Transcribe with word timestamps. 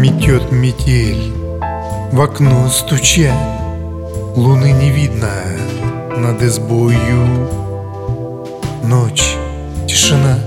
Метет 0.00 0.50
метель, 0.50 1.30
в 2.10 2.22
окно 2.22 2.70
стуча, 2.70 3.34
Луны 4.34 4.72
не 4.72 4.88
видно 4.88 5.28
над 6.16 6.42
избою. 6.42 7.26
Ночь, 8.82 9.36
тишина, 9.86 10.38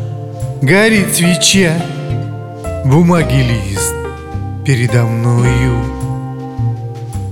горит 0.64 1.14
свеча, 1.14 1.76
Бумаги 2.84 3.44
лист 3.44 3.94
передо 4.66 5.04
мною. 5.04 5.86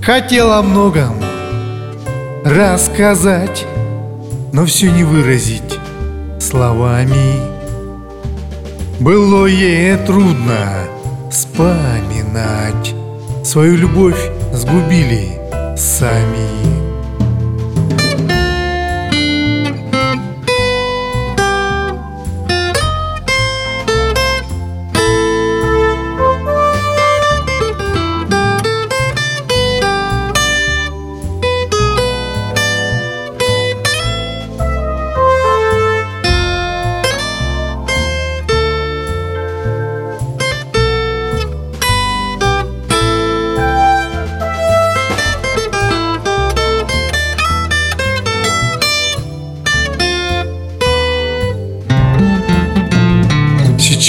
Хотел 0.00 0.52
о 0.52 0.62
многом 0.62 1.16
рассказать, 2.44 3.66
Но 4.52 4.64
все 4.64 4.92
не 4.92 5.02
выразить 5.02 5.76
словами. 6.38 7.40
Былое 9.00 9.96
трудно 10.06 10.82
вспоминать, 11.32 12.94
Свою 13.42 13.76
любовь 13.76 14.30
сгубили 14.52 15.40
сами. 15.76 16.71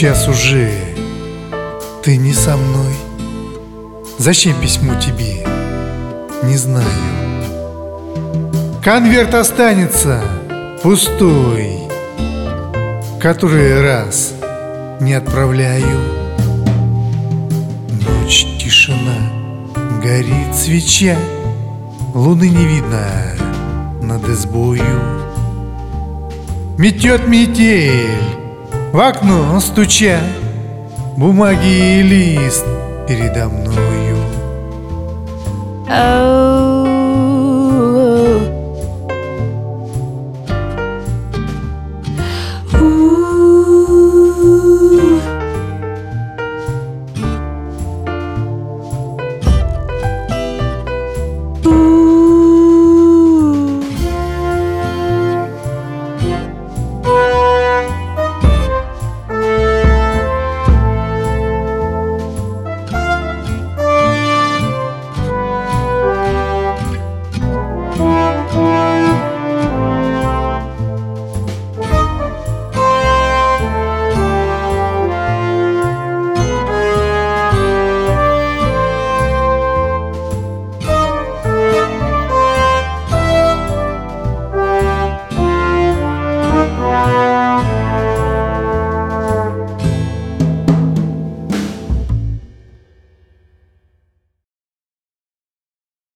Сейчас 0.03 0.27
уже 0.27 0.69
ты 2.03 2.17
не 2.17 2.33
со 2.33 2.57
мной. 2.57 2.93
Зачем 4.17 4.59
письмо 4.59 4.95
тебе? 4.99 5.47
Не 6.43 6.57
знаю. 6.57 6.85
Конверт 8.83 9.33
останется 9.33 10.21
пустой 10.83 11.79
Который 13.21 13.81
раз 13.81 14.33
не 14.99 15.13
отправляю. 15.13 16.01
Ночь, 18.05 18.45
тишина, 18.59 19.31
горит 20.03 20.53
свеча. 20.53 21.15
Луны 22.13 22.49
не 22.49 22.65
видно 22.65 23.07
над 24.01 24.27
избою. 24.27 24.99
Метет 26.77 27.25
метель 27.25 28.42
в 28.93 28.99
окно 28.99 29.59
стуча 29.59 30.19
Бумаги 31.17 31.99
и 31.99 32.03
лист 32.03 32.65
передо 33.07 33.49
мною. 33.49 34.17
Oh 35.89 36.72